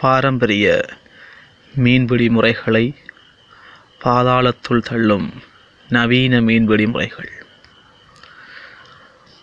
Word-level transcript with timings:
பாரம்பரிய 0.00 0.84
மீன்பிடி 1.74 2.28
முறைகளை 2.28 2.94
பாதாளத்துள் 4.04 4.82
தள்ளும் 4.82 5.28
நவீன 5.88 6.40
மீன்பிடி 6.40 6.86
முறைகள். 6.86 7.30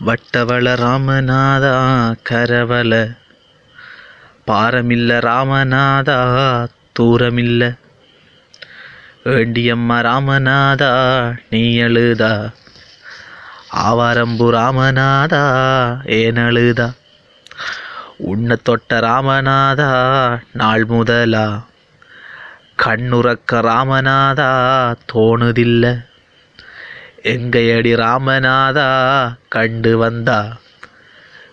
வட்டவள 0.05 0.75
ராமநாதா 0.75 1.73
கரவல 2.29 2.93
பாரமில்ல 4.47 5.19
ராமநாதா 5.19 6.17
தூரமில்ல. 6.99 7.77
வேண்டியம்மா 9.25 9.97
ராமநாதா 10.09 10.91
நீ 11.49 11.75
எழுதா. 11.77 12.51
ஆவாரம்பு 13.69 14.49
ராமநாதா 14.51 15.43
ஏனழுதா 16.05 16.93
உன்ன 18.17 18.55
தொட்ட 18.55 18.99
ராமநாதா 18.99 19.89
நாள் 20.51 20.85
முதலா. 20.85 21.65
கண்ணுறக்க 22.83 23.51
ராமநாதா 23.51 24.49
தோணுதில்ல. 25.13 26.05
எங்கையடி 27.23 27.95
ராமநாதா 27.95 28.87
கண்டு 29.49 29.97
வந்தா? 29.97 30.57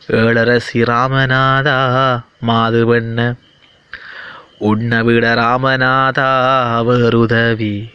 ஏழரசி 0.09 0.83
ராமநாதா 0.83 1.77
மாதுவண்ண 2.47 3.35
உன்னை 4.59 5.03
விட 5.03 5.35
ராமநாதா 5.35 6.31
வேறுதவி. 6.85 7.91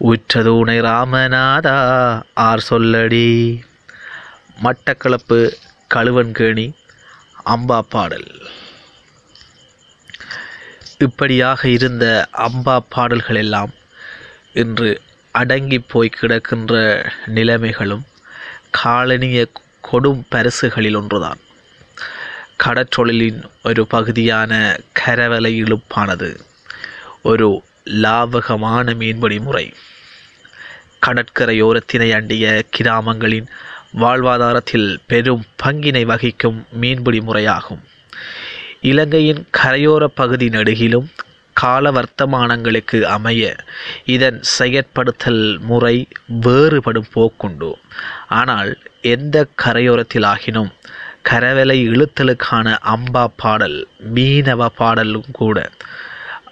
உற்றதூணை 0.00 0.80
ராமநாதா 0.80 1.76
ஆர் 2.34 2.64
சொல்லடி. 2.70 3.60
மட்டக்களப்பு 4.62 5.52
கழுவன்கேணி 5.94 6.72
அம்பா 7.46 7.78
பாடல். 7.80 8.46
இப்படியாக 10.98 11.68
இருந்த 11.68 12.28
அம்பா 12.32 12.78
பாடல்கள் 12.88 13.36
எல்லாம் 13.36 13.70
இன்று 14.52 15.00
அடங்கி 15.32 15.78
போய் 15.78 16.10
கிடக்கின்ற 16.20 17.04
நிலைமைகளும் 17.26 18.04
காலனிய 18.84 19.52
கொடும் 19.92 20.22
பரிசுகளில் 20.28 20.94
ஒன்றுதான். 20.94 21.38
கடற்றொழிலின் 22.64 23.42
ஒரு 23.62 23.86
பகுதியான 23.86 24.80
கரவலை 25.00 25.62
இழுப்பானது 25.62 26.38
ஒரு 27.22 27.62
லாவகமான 27.84 28.94
மீன்பிடி 28.94 29.38
முறை. 29.40 29.74
கடற்கரையோரத்தினை 31.06 32.14
அண்டிய 32.14 32.64
கிராமங்களின் 32.70 33.48
வாழ்வாதாரத்தில் 33.98 34.88
பெரும் 35.06 35.44
பங்கினை 35.62 36.04
வகிக்கும் 36.04 36.66
மீன்பிடி 36.72 37.20
முறையாகும். 37.20 37.82
இலங்கையின் 38.80 39.42
கரையோர 39.58 40.04
பகுதி 40.04 40.48
நெடுகிலும் 40.48 41.08
கால 41.52 41.90
வர்த்தமானங்களுக்கு 41.90 43.02
அமைய 43.02 43.56
இதன் 44.04 44.40
செயற்படுத்தல் 44.58 45.58
முறை 45.60 46.08
வேறுபடும் 46.40 47.10
போக்குண்டு. 47.14 47.70
ஆனால் 48.28 48.78
எந்த 49.02 49.46
கரையோரத்திலாகினும் 49.64 50.72
கரவலை 51.30 51.78
இழுத்தலுக்கான 51.88 52.76
அம்பா 52.94 53.24
பாடல் 53.36 53.78
மீனவ 54.14 54.66
பாடலும் 54.66 55.30
கூட 55.32 55.70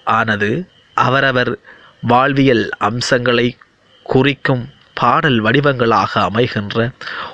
ஆனது 0.04 0.50
அவரவர் 0.94 1.58
வாழ்வியல் 2.00 2.68
அம்சங்களை 2.78 3.56
குறிக்கும் 4.06 4.64
பாடல் 5.02 5.38
வடிவங்களாக 5.40 6.20
அமைகின்ற 6.20 6.90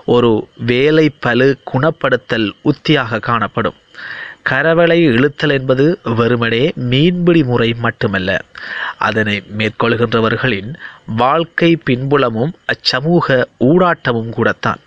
ஒரு 0.06 0.30
வேலை 0.70 1.06
பலு 1.20 1.48
குணப்படுத்தல் 1.72 2.48
உத்தியாக 2.62 3.20
காணப்படும். 3.20 3.78
கரவலை 4.50 4.98
இழுத்தல் 5.08 5.54
என்பது 5.58 5.86
வெறுமனே 6.18 6.62
மீன்பிடி 6.90 7.42
முறை 7.44 7.70
மட்டுமல்ல. 7.74 8.30
அதனை 8.98 9.36
மேற்கொள்கின்றவர்களின் 9.58 10.70
வாழ்க்கை 11.22 11.70
பின்புலமும் 11.84 12.52
அச்சமூக 12.72 13.44
ஊடாட்டமும் 13.68 14.30
கூடத்தான். 14.30 14.80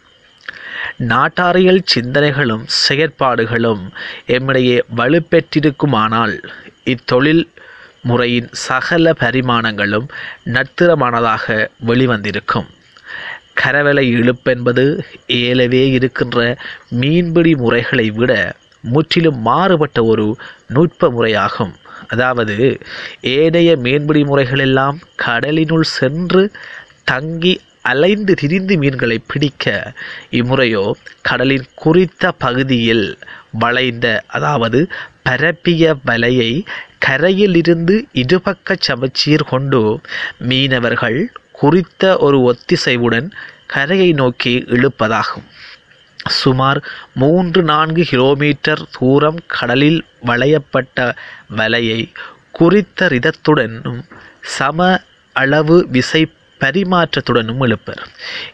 நாட்டாரியல் 1.13 1.83
சிந்தனைகளும் 1.95 2.65
செயற்பாடுகளும் 2.87 3.83
எம்மிடையே 4.37 4.77
வலுப்பெற்றிருக்குமானால் 4.97 6.35
இத்தொழில் 6.85 7.45
முறையின் 8.09 8.47
சகல 8.67 9.11
பரிமாணங்களும் 9.19 10.07
நத்திரமானதாக 10.45 11.45
வெளிவந்திருக்கும். 11.87 12.69
கரவலை 13.57 14.05
இழுப்பென்பது 14.17 14.83
ஏலவே 15.39 15.83
இருக்கின்ற 15.91 16.39
மீன்பிடி 16.91 17.53
முறைகளை 17.55 18.07
விட 18.11 18.33
முற்றிலும் 18.83 19.39
மாறுபட்ட 19.41 19.99
ஒரு 20.03 20.25
நுட்ப 20.67 21.09
முறையாகும். 21.11 21.73
அதாவது 22.07 22.55
ஏனைய 23.31 23.71
மீன்பிடி 23.77 24.21
முறைகளெல்லாம் 24.23 24.97
கடலினுள் 25.15 25.87
சென்று 25.97 26.43
தங்கி 27.03 27.53
அலைந்து 27.81 28.33
திரிந்து 28.33 28.77
மீன்களை 28.77 29.17
பிடிக்க 29.27 29.93
இம்முறையோ 30.31 30.83
கடலின் 31.21 31.67
குறித்த 31.75 32.31
பகுதியில் 32.37 33.05
வளைந்த 33.59 34.07
அதாவது 34.27 34.79
பரப்பிய 35.23 35.95
வலையை 36.07 36.51
கரையில் 36.99 37.55
இருந்து 37.55 37.95
இருபக்க 38.13 38.75
சமச்சீர் 38.79 39.43
கொண்டு 39.43 39.81
மீனவர்கள் 40.41 41.19
குறித்த 41.61 42.03
ஒரு 42.17 42.37
ஒத்திசைவுடன் 42.49 43.27
கரையை 43.73 44.09
நோக்கி 44.21 44.53
இழுப்பதாகும். 44.75 45.47
சுமார் 46.39 46.79
மூன்று 47.13 47.61
நான்கு 47.63 48.03
கிலோமீட்டர் 48.09 48.83
தூரம் 48.97 49.39
கடலில் 49.47 50.01
வளையப்பட்ட 50.25 50.97
வலையை 51.57 52.01
குறித்த 52.51 53.09
ரிதத்துடனும் 53.13 54.01
சம 54.57 54.89
அளவு 55.35 55.77
விசை 55.89 56.21
பரிமாற்றத்துடனும் 56.59 57.61
எழுப்பர் 57.65 58.01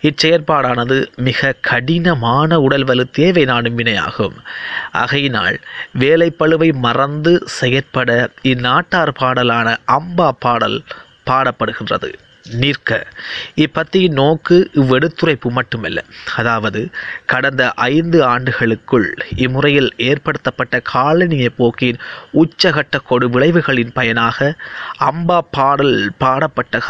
இச்செயற்பாடானது 0.07 0.97
மிக 1.27 1.55
கடினமான 1.69 2.59
உடல் 2.65 2.83
வலு 2.83 3.05
தேவை 3.17 3.43
நாடும் 3.45 3.77
வினையாகும். 3.77 4.37
ஆகையினால் 4.91 5.57
வேலைப்பழுவை 5.99 6.69
மறந்து 6.85 7.33
செயற்பட 7.57 8.11
இந்நாட்டார் 8.51 9.13
பாடலான 9.19 9.77
அம்பா 9.97 10.29
பாடல் 10.45 10.79
பாடப்படுகின்றது. 11.29 12.11
நிற்க. 12.61 13.07
இப்பத்தியின் 13.55 14.17
நோக்கு 14.21 14.69
இவ்வெடுத்துரைப்பு 14.73 15.49
மட்டுமல்ல. 15.49 16.03
அதாவது 16.35 16.89
கடந்த 17.25 17.73
ஐந்து 17.73 18.23
ஆண்டுகளுக்குள் 18.23 19.07
இம்முறையில் 19.35 19.89
ஏற்படுத்தப்பட்ட 19.97 20.81
காலனிய 20.93 21.49
போக்கின் 21.57 21.99
உச்சகட்ட 22.33 22.97
கொடு 23.05 23.29
விளைவுகளின் 23.29 23.91
பயனாக 23.93 24.55
அம்பா 24.99 25.39
பாடல் 25.51 26.11
பாடப்பட்ட 26.17 26.81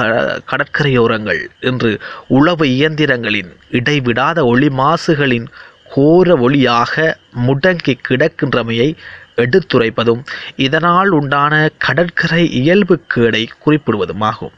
கடற்கரையோரங்கள் 0.52 1.42
இன்று 1.60 2.00
உளவு 2.28 2.66
இயந்திரங்களின் 2.66 3.52
இடைவிடாத 3.70 4.46
ஒளி 4.46 4.68
மாசுகளின் 4.68 5.48
கோர 5.94 6.50
ஒளியாக 6.50 7.14
முடங்கி 7.48 7.94
கிடக்கின்றமையை 8.10 8.96
எடுத்துரைப்பதும் 9.36 10.24
இதனால் 10.56 11.10
உண்டான 11.10 11.70
கடற்கரை 11.78 12.44
இயல்புக்கேடை 12.62 13.48
குறிப்பிடுவதுமாகும். 13.66 14.56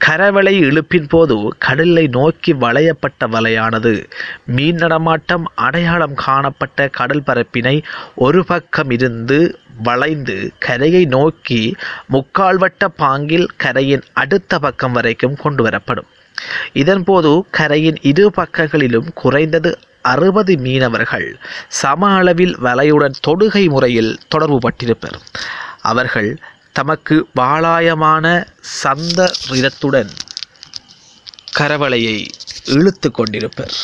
கரவலை 0.00 0.52
இழுப்பின் 0.60 1.08
போது 1.08 1.54
கடலை 1.58 2.06
நோக்கி 2.06 2.52
வளையப்பட்ட 2.54 3.26
வலையானது. 3.26 4.04
மீன் 4.46 4.74
நடமாட்டம் 4.74 5.52
அடையாளம் 5.54 6.14
காணப்பட்ட 6.14 6.88
கடல் 6.88 7.22
பரப்பினை 7.26 7.82
ஒரு 8.14 8.44
பக்கம் 8.44 8.90
இருந்து 8.90 9.58
வளைந்து 9.82 10.52
கரையை 10.58 11.04
நோக்கி 11.04 11.74
முக்கால்வட்ட 12.12 12.84
பாங்கில் 12.98 13.48
கரையின் 13.56 14.04
அடுத்த 14.12 14.58
பக்கம் 14.58 14.92
வரைக்கும் 14.92 15.36
கொண்டு 15.36 15.68
வரப்படும். 15.68 16.08
இதன்போது 16.74 17.40
கரையின் 17.50 17.98
இரு 18.02 18.30
பக்கங்களிலும் 18.30 19.12
குறைந்தது 19.14 19.78
அறுபது 20.02 20.56
மீனவர்கள் 20.56 21.28
சம 21.68 22.10
அளவில் 22.14 22.56
வலையுடன் 22.58 23.16
தொடுகை 23.28 23.68
முறையில் 23.68 24.18
தொடர்பு 24.28 24.58
பட்டிருப்பர் 24.58 25.16
அவர்கள் 25.82 26.38
தமக்கு 26.76 27.16
வாளாயமான 27.36 28.24
சந்த 28.60 29.20
ரிதத்துடன் 29.50 30.10
கரவலையை 31.58 32.16
இழுத்து 32.64 33.08
கொண்டிருப்பர். 33.10 33.76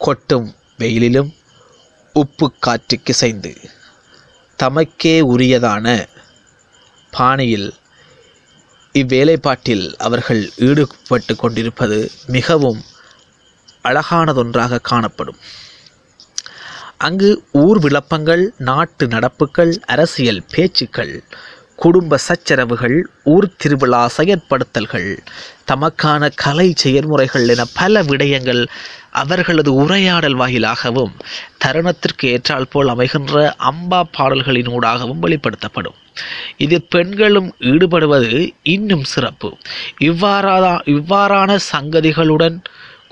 கொட்டும் 0.00 0.48
வெயிலிலும் 0.78 1.30
உப்பு 2.12 2.46
காற்றுக்கு 2.58 3.04
கிசைந்து 3.04 3.52
தமக்கே 4.58 5.14
உரியதான 5.34 5.86
பாணியில் 7.10 7.70
இவ்வேலைப்பாட்டில் 8.92 9.86
அவர்கள் 9.98 10.42
ஈடுபட்டு 10.56 11.36
கொண்டிருப்பது 11.36 11.98
மிகவும் 12.26 12.82
அழகானதொன்றாக 13.82 14.80
காணப்படும். 14.90 15.38
அங்கு 17.02 17.30
ஊர் 17.52 17.78
விளப்பங்கள் 17.78 18.42
நாட்டு 18.58 19.04
நடப்புகள் 19.06 19.72
அரசியல் 19.86 20.42
பேச்சுக்கள் 20.50 21.14
குடும்ப 21.76 22.18
சச்சரவுகள் 22.28 22.96
ஊர் 23.24 23.46
திருவிழா 23.56 24.00
செயற்படுத்தல்கள் 24.16 25.08
தமக்கான 25.70 26.28
கலை 26.34 26.66
செயல்முறைகள் 26.74 27.46
என 27.48 27.62
பல 27.74 28.02
விடயங்கள் 28.02 28.62
அவர்களது 29.12 29.70
உரையாடல் 29.74 30.36
வாயிலாகவும் 30.36 31.14
தருணத்திற்கு 31.64 32.26
ஏற்றால் 32.26 32.70
போல் 32.70 32.92
அமைகின்ற 32.94 33.34
அம்பா 33.70 34.00
பாடல்களினூடாகவும் 34.18 35.22
வெளிப்படுத்தப்படும். 35.24 35.98
இதில் 36.56 36.88
பெண்களும் 36.88 37.50
ஈடுபடுவது 37.72 38.32
இன்னும் 38.74 39.04
சிறப்பு. 39.04 39.50
இவ்வாறான 40.00 40.66
இவ்வாறான 40.96 41.58
சங்கதிகளுடன் 41.72 42.56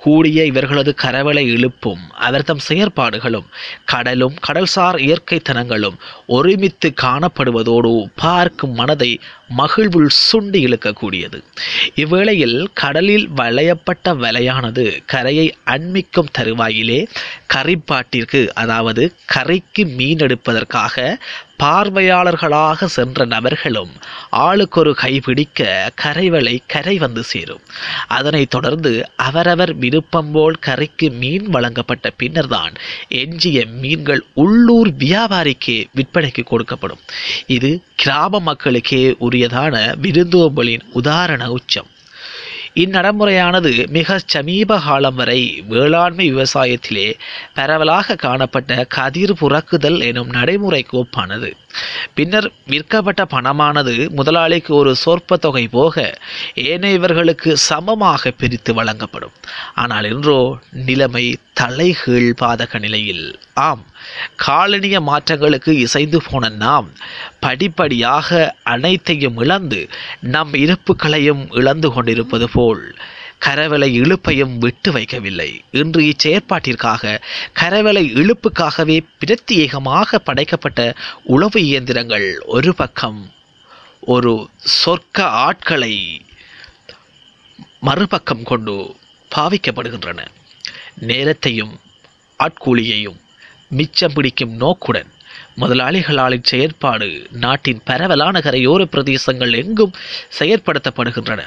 கூடிய 0.03 0.45
இவர்களது 0.45 0.95
கரவலை 1.03 1.45
இழுப்பும் 1.47 2.03
அவர்தம் 2.19 2.63
செயற்பாடுகளும் 2.69 3.49
கடலும் 3.85 4.37
கடல்சார் 4.47 4.99
இயற்கைத்தனங்களும் 4.99 5.97
ஒருமித்து 6.27 6.89
காணப்படுவதோடு 7.03 7.93
பார்க்கும் 8.15 8.75
மனதை 8.75 9.11
மகிழ்வுள் 9.57 10.11
சுண்டி 10.21 10.61
இழுக்கக்கூடியது. 10.67 11.39
இவ்வேளையில் 11.95 12.59
கடலில் 12.75 13.27
வளையப்பட்ட 13.37 14.15
வலையானது 14.15 14.85
கரையை 15.07 15.47
அண்மிக்கும் 15.67 16.33
தருவாயிலே 16.39 17.01
கரைப்பாட்டிற்கு 17.55 18.41
அதாவது 18.55 19.05
கரைக்கு 19.27 19.85
மீன் 19.97 20.19
எடுப்பதற்காக 20.19 20.97
பார்வையாளர்களாக 21.61 22.85
சென்ற 22.85 23.25
நபர்களும் 23.25 23.91
ஆளுக்கொரு 24.33 24.93
கைபிடிக்க 25.03 25.89
கரைவலை 26.03 26.59
கரை 26.67 26.99
வந்து 26.99 27.23
சேரும். 27.23 27.61
அதனைத் 28.09 28.51
தொடர்ந்து 28.51 29.11
அவரவர் 29.17 29.75
விருப்பம் 29.75 30.33
போல் 30.33 30.55
கரைக்கு 30.55 31.11
மீன் 31.11 31.47
வழங்கப்பட்ட 31.47 32.11
பின்னர்தான் 32.11 32.73
எஞ்சிய 33.09 33.67
மீன்கள் 33.67 34.25
உள்ளூர் 34.35 34.95
வியாபாரிக்கே 34.95 35.87
விற்பனைக்கு 35.97 36.45
கொடுக்கப்படும். 36.51 37.03
இது 37.47 37.83
கிராம 37.95 38.41
மக்களுக்கே 38.41 39.17
உரியதான 39.21 39.95
விருந்தோம்பலின் 40.03 40.83
உதாரண 40.93 41.51
உச்சம். 41.51 41.87
இந்நடைமுறையானது 42.75 43.89
மிக 43.89 44.19
சமீப 44.27 44.79
காலம் 44.79 45.15
வரை 45.15 45.63
வேளாண்மை 45.69 46.35
விவசாயத்திலே 46.35 47.15
பரவலாக 47.55 48.15
காணப்பட்ட 48.15 48.85
கதிர் 48.85 49.35
புறக்குதல் 49.41 50.01
எனும் 50.01 50.29
நடைமுறை 50.29 50.87
கோப்பானது. 50.93 51.51
பின்னர் 52.15 52.53
விற்கப்பட்ட 52.67 53.25
பணமானது 53.25 54.11
முதலாளிக்கு 54.11 54.75
ஒரு 54.75 54.97
சொற்ப 54.97 55.37
தொகை 55.37 55.69
போக 55.69 56.19
ஏனையவர்களுக்கு 56.55 57.53
சமமாக 57.53 58.31
பிரித்து 58.31 58.75
வழங்கப்படும். 58.75 59.33
ஆனால் 59.75 60.05
இன்றோ 60.05 60.59
நிலைமை 60.71 61.39
தலைகீழ் 61.53 62.33
பாதக 62.43 62.79
நிலையில். 62.79 63.39
ஆம் 63.55 63.85
காலனிய 64.37 65.01
மாற்றங்களுக்கு 65.01 65.69
இசைந்து 65.69 66.23
போன 66.31 66.49
நாம் 66.49 66.91
படிப்படியாக 67.41 68.57
அனைத்தையும் 68.63 69.39
இழந்து 69.39 69.89
நம் 70.21 70.53
இருப்புகளையும் 70.53 71.47
இழந்து 71.51 71.93
கொண்டிருப்பது 71.93 72.49
போல் 72.49 72.60
போல் 72.61 72.85
கரவலை 73.47 73.89
இழுப்பையும் 74.01 74.57
விட்டு 74.59 74.91
வைக்கவில்லை. 74.93 75.51
இன்று 75.81 76.01
இச்செயற்பாட்டிற்காக 76.11 77.13
கரவலை 77.61 78.05
இழுப்புக்காகவே 78.21 78.97
பிரத்யேகமாக 79.21 80.19
படைக்கப்பட்ட 80.29 80.81
உளவு 81.35 81.61
இயந்திரங்கள் 81.71 82.29
ஒரு 82.57 82.73
பக்கம் 82.81 83.21
ஒரு 84.15 84.33
சொர்க்க 84.77 85.21
ஆட்களை 85.47 85.95
மறுபக்கம் 87.81 88.45
கொண்டு 88.51 88.75
பாவிக்கப்படுகின்றன. 89.35 90.21
நேரத்தையும் 91.09 91.75
ஆட்கூலியையும் 92.39 93.19
மிச்சம் 93.79 94.15
பிடிக்கும் 94.15 94.55
நோக்குடன் 94.63 95.11
முதலாளிகளாலின் 95.61 96.43
செயற்பாடு 96.43 97.27
நாட்டின் 97.31 97.83
பரவலான 97.85 98.39
கரையோர 98.39 98.85
பிரதேசங்கள் 98.85 99.65
எங்கும் 99.65 99.93
செயற்படுத்தப்படுகின்றன. 100.39 101.41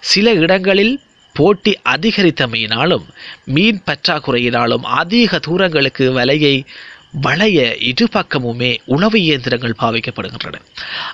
சில 0.00 0.32
இடங்களில் 0.32 1.00
போட்டி 1.32 1.78
அதிகரித்தமையினாலும் 1.84 3.04
மீன் 3.44 3.82
பற்றாக்குறையினாலும் 3.86 4.82
அதிக 4.82 5.38
தூரங்களுக்கு 5.38 6.12
வலையை 6.12 6.64
வளைய 7.12 7.76
இருபக்கமுமே 7.80 8.76
உணவு 8.84 9.20
இயந்திரங்கள் 9.20 9.74
பாவிக்கப்படுகின்றன. 9.78 10.54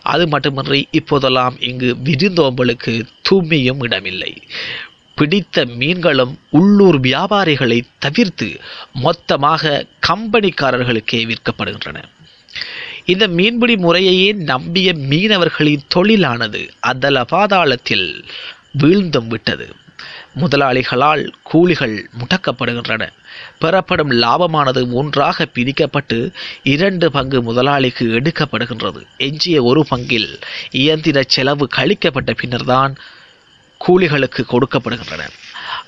அது 0.02 0.28
மட்டுமின்றி 0.28 0.88
இப்போதெல்லாம் 0.90 1.56
இங்கு 1.60 1.96
விருந்தோம்பலுக்கு 2.04 3.02
தூய்மையும் 3.30 3.82
இடமில்லை. 3.82 4.42
பிடித்த 5.14 5.64
மீன்களும் 5.64 6.38
உள்ளூர் 6.50 7.00
வியாபாரிகளை 7.00 7.80
தவிர்த்து 7.98 8.60
மொத்தமாக 8.92 9.86
கம்பெனிக்காரர்களுக்கே 10.08 11.34
விற்கப்படுகின்றன. 11.34 12.02
இந்த 13.04 13.28
மீன்பிடி 13.28 13.74
முறையையே 13.76 14.32
நம்பிய 14.32 14.92
மீனவர்களின் 14.92 15.86
தொழிலானது 15.94 16.68
அதல 16.80 17.24
பாதாளத்தில் 17.32 18.24
வீழ்ந்தும் 18.78 19.26
விட்டது. 19.26 19.74
முதலாளிகளால் 20.40 21.32
கூலிகள் 21.42 22.10
முடக்கப்படுகின்றன. 22.18 23.12
பெறப்படும் 23.58 24.10
லாபமானது 24.10 24.92
ஒன்றாக 24.92 25.48
பிரிக்கப்பட்டு 25.54 26.32
இரண்டு 26.62 27.10
பங்கு 27.10 27.42
முதலாளிக்கு 27.42 28.06
எடுக்கப்படுகின்றது. 28.06 29.06
எஞ்சிய 29.16 29.62
ஒரு 29.62 29.86
பங்கில் 29.94 30.40
இயந்திர 30.70 31.22
செலவு 31.26 31.68
கழிக்கப்பட்ட 31.76 32.34
பின்னர்தான் 32.34 32.96
கூலிகளுக்கு 33.88 34.44
கொடுக்கப்படுகின்றன. 34.50 35.28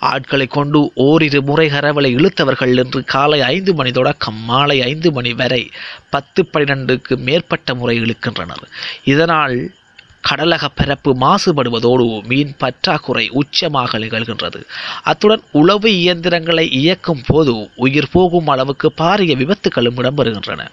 ஆட்களை 0.01 0.47
கொண்டு 0.47 0.93
ஓரிரு 0.95 1.43
முறை 1.43 1.69
கரவலை 1.69 2.15
இழுத்தவர்கள் 2.17 2.77
என்று 2.77 3.05
காலை 3.05 3.41
ஐந்து 3.41 3.75
மணி 3.75 3.91
தொடக்கம் 3.91 4.37
மாலை 4.37 4.83
ஐந்து 4.83 5.13
மணி 5.13 5.33
வரை 5.33 5.71
பத்து 6.11 6.49
பன்னிரண்டுக்கு 6.53 7.17
மேற்பட்ட 7.17 7.75
முறை 7.75 8.01
இழுக்கின்றனர். 8.01 8.65
இதனால் 9.05 9.75
கடலக 10.23 10.65
பரப்பு 10.75 11.17
மாசுபடுவதோடு 11.21 12.27
மீன் 12.27 12.57
பற்றாக்குறை 12.57 13.31
உச்சமாக 13.31 13.99
நிகழ்கின்றது. 13.99 14.61
அத்துடன் 15.03 15.43
உளவு 15.53 15.97
இயந்திரங்களை 15.97 16.71
இயக்கும் 16.71 17.23
போது 17.27 17.71
உயிர் 17.75 18.11
போகும் 18.11 18.47
அளவுக்கு 18.47 18.93
பாரிய 18.97 19.37
விபத்துகளும் 19.37 19.99
இடம்பெறுகின்றன. 19.99 20.69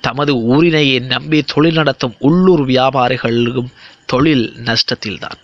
தமது 0.00 0.34
ஊரினையே 0.34 1.00
நம்பி 1.00 1.42
தொழில் 1.42 1.74
நடத்தும் 1.74 2.14
உள்ளூர் 2.18 2.66
வியாபாரிகளும் 2.66 3.70
தொழில் 4.06 4.54
நஷ்டத்தில்தான். 4.64 5.38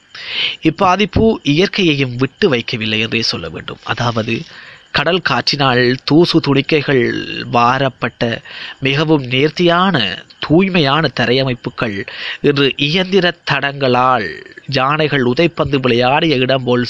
இப்பாதிப்பு 0.63 1.35
இயற்கையையும் 1.43 2.17
விட்டு 2.17 2.51
வைக்கவில்லை 2.51 2.99
என்றே 2.99 3.23
சொல்ல 3.23 3.49
வேண்டும். 3.49 3.79
அதாவது 3.85 4.43
கடல் 4.91 5.21
காற்றினால் 5.21 5.97
தூசு 6.05 6.41
துணிக்கைகள் 6.41 7.25
வாரப்பட்ட 7.51 8.41
மிகவும் 8.81 9.23
நேர்த்தியான 9.23 10.19
தூய்மையான 10.39 11.11
தரையமைப்புகள். 11.21 12.07
இன்று 12.41 12.73
இயந்திர 12.77 13.35
தடங்களால் 13.51 14.45
யானைகள் 14.67 15.25
உதைப்பந்து 15.25 15.77
விளையாடிய 15.77 16.37
இடம் 16.37 16.65
போல் 16.65 16.87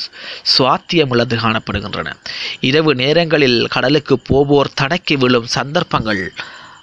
சுவாத்தியமிழந்து 0.58 1.36
காணப்படுகின்றன. 1.44 2.12
இரவு 2.60 2.94
நேரங்களில் 2.94 3.66
கடலுக்கு 3.66 4.18
போவோர் 4.18 4.74
தடக்கி 4.74 5.16
விழும் 5.16 5.46
சந்தர்ப்பங்கள் 5.46 6.32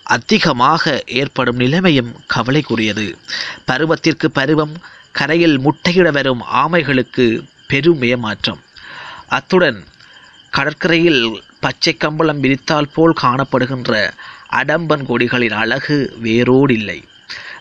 அதிகமாக 0.03 1.03
ஏற்படும் 1.05 1.55
நிலைமையும் 1.55 2.19
கவலைக்குரியது. 2.35 3.17
பருவத்திற்கு 3.67 4.25
பருவம் 4.33 4.77
கரையில் 5.11 5.59
முட்டையிட 5.59 6.11
வரும் 6.11 6.43
ஆமைகளுக்கு 6.53 7.47
பெரும் 7.67 8.01
ஏமாற்றம். 8.01 8.61
அத்துடன் 9.27 9.85
கடற்கரையில் 10.55 11.23
பச்சை 11.59 11.93
கம்பளம் 11.93 12.41
விரித்தால் 12.43 12.91
போல் 12.93 13.13
காணப்படுகின்ற 13.21 13.91
அடம்பன் 14.59 15.03
கொடிகளின் 15.09 15.55
அழகு 15.61 15.97
வேரோடில்லை. 16.23 16.99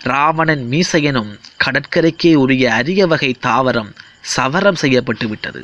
ராவணன் 0.03 0.65
மீசையனும் 0.71 1.33
கடற்கரைக்கே 1.65 2.33
உரிய 2.35 2.65
அரிய 2.75 3.07
வகை 3.07 3.31
தாவரம் 3.47 3.91
சவரம் 4.35 4.79
செய்யப்பட்டு 4.83 5.29
விட்டது. 5.29 5.63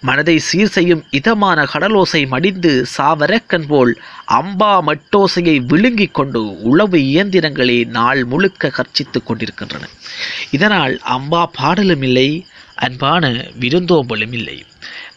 மனதை 0.00 0.36
சீர் 0.38 0.72
செய்யும் 0.76 1.02
இதமான 1.10 1.58
கடலோசை 1.64 2.22
மடிந்து 2.28 2.72
சாவரக்கன் 2.96 3.66
போல் 3.68 3.92
அம்பா 4.40 4.74
மட்டோசையை 4.88 5.56
விழுங்கிக் 5.70 6.14
கொண்டு 6.14 6.42
உளவு 6.62 6.98
இயந்திரங்களே 6.98 7.78
நாள் 7.98 8.24
முழுக்க 8.24 8.72
கர்ச்சித்துக் 8.78 9.26
கொண்டிருக்கின்றன. 9.26 9.84
இதனால் 10.50 11.00
அம்பா 11.16 11.42
பாடலும் 11.52 12.02
இல்லை 12.02 12.28
அன்பான 12.74 13.26
விருந்தோம்பலும் 13.60 14.32
இல்லை 14.32 14.64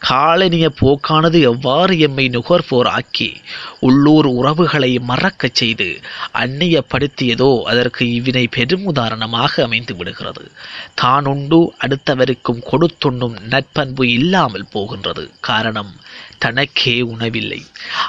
காலனிய 0.08 0.66
போக்கானது 0.80 1.40
எவ்வாறு 1.40 1.98
எம்மை 1.98 2.28
நுகர்வோர் 2.28 2.88
ஆக்கி? 2.88 3.40
உள்ளூர் 3.80 4.26
உறவுகளை 4.26 4.98
மறக்கச் 4.98 5.54
செய்து 5.54 6.00
அந்நியப்படுத்தியதோ 6.34 7.62
அதற்கு 7.62 8.04
இவ்வினை 8.04 8.46
பெரும் 8.50 8.84
உதாரணமாக 8.84 9.62
அமைந்து 9.62 9.96
விடுகிறது. 9.96 10.50
தான் 10.94 11.24
உண்டு 11.24 11.72
அடுத்தவருக்கும் 11.78 12.62
கொடுத்துண்ணும் 12.70 13.36
நற்பண்பு 13.48 14.08
இல்லாமல் 14.12 14.70
போகின்றது. 14.70 15.30
காரணம் 15.40 15.92
தனக்கே 16.38 17.00
உணவில்லை. 17.00 17.58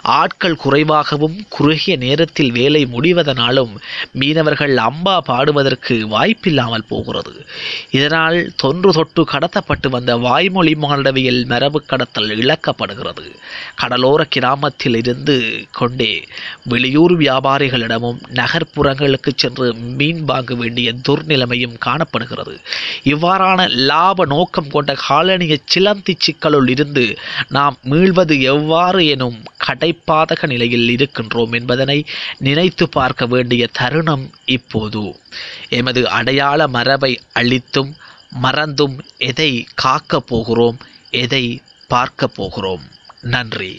ஆட்கள் 0.02 0.56
குறைவாகவும் 0.56 1.46
குறுகிய 1.50 1.96
நேரத்தில் 1.96 2.52
வேலை 2.52 2.86
முடிவதனாலும் 2.86 3.74
மீனவர்கள் 4.12 4.76
அம்பா 4.78 5.18
பாடுவதற்கு 5.26 6.08
வாய்ப்பில்லாமல் 6.08 6.88
போகிறது. 6.88 7.46
இதனால் 7.92 8.54
தொன்று 8.56 8.92
தொட்டு 8.92 9.28
கடத்தப்பட்டு 9.32 9.90
வந்த 9.90 10.18
வாய்மொழி 10.18 10.74
மாண்டவியல் 10.74 11.46
மரபு 11.46 11.81
கடத்தல் 11.86 12.30
இழக்கப்படுகிறது. 12.30 13.26
கடலோர 13.76 14.24
கிராமத்தில் 14.26 14.96
இருந்து 14.96 15.66
கொண்டே 15.72 16.28
வெளியூர் 16.64 17.18
வியாபாரிகளிடமும் 17.18 18.20
நகர்ப்புறங்களுக்கு 18.34 19.32
சென்று 19.36 19.74
மீன் 19.74 20.24
வாங்க 20.24 20.56
வேண்டிய 20.56 20.94
துர்நிலைமையும் 21.10 21.78
காணப்படுகிறது. 21.78 22.60
இவ்வாறான 23.04 23.70
லாப 23.70 24.26
நோக்கம் 24.26 24.70
கொண்ட 24.70 24.96
காலனிய 25.10 25.58
சிலந்தி 25.66 26.18
சிக்கலுள் 26.18 26.70
இருந்து 26.70 27.18
நாம் 27.50 27.78
மீள்வது 27.84 28.42
எவ்வாறு 28.42 29.08
எனும் 29.08 29.44
கடைப்பாதக 29.68 30.48
நிலையில் 30.48 30.90
இருக்கின்றோம் 30.90 31.52
என்பதனை 31.52 32.06
நினைத்து 32.38 32.90
பார்க்க 32.90 33.26
வேண்டிய 33.26 33.68
தருணம் 33.72 34.30
இப்போது. 34.46 35.20
எமது 35.70 36.10
அடையாள 36.10 36.68
மரபை 36.68 37.20
அழித்தும் 37.34 37.92
மறந்தும் 38.30 39.00
எதை 39.18 39.66
காக்கப் 39.84 40.28
போகிறோம் 40.28 40.78
எதை 41.10 41.62
பார்க்க 41.92 42.28
போகிறோம். 42.28 42.82
நன்றி. 43.22 43.70